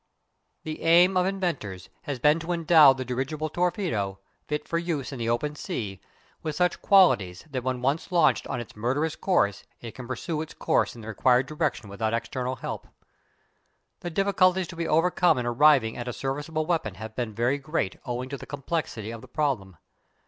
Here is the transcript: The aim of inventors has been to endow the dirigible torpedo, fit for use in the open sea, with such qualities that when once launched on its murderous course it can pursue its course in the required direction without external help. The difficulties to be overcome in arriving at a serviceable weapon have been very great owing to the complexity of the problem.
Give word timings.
The 0.63 0.81
aim 0.81 1.15
of 1.15 1.27
inventors 1.27 1.87
has 2.09 2.17
been 2.17 2.39
to 2.39 2.53
endow 2.53 2.91
the 2.93 3.05
dirigible 3.05 3.49
torpedo, 3.49 4.17
fit 4.47 4.67
for 4.67 4.79
use 4.79 5.11
in 5.11 5.19
the 5.19 5.29
open 5.29 5.55
sea, 5.55 6.01
with 6.41 6.55
such 6.55 6.81
qualities 6.81 7.45
that 7.51 7.63
when 7.63 7.83
once 7.83 8.11
launched 8.11 8.47
on 8.47 8.59
its 8.59 8.75
murderous 8.75 9.15
course 9.15 9.63
it 9.79 9.91
can 9.93 10.07
pursue 10.07 10.41
its 10.41 10.55
course 10.55 10.95
in 10.95 11.01
the 11.01 11.07
required 11.07 11.45
direction 11.45 11.87
without 11.87 12.15
external 12.15 12.55
help. 12.55 12.87
The 13.99 14.09
difficulties 14.09 14.67
to 14.69 14.75
be 14.75 14.87
overcome 14.87 15.37
in 15.37 15.45
arriving 15.45 15.97
at 15.97 16.07
a 16.07 16.13
serviceable 16.13 16.65
weapon 16.65 16.95
have 16.95 17.15
been 17.15 17.35
very 17.35 17.59
great 17.59 17.97
owing 18.03 18.27
to 18.29 18.37
the 18.37 18.47
complexity 18.47 19.11
of 19.11 19.21
the 19.21 19.27
problem. 19.27 19.77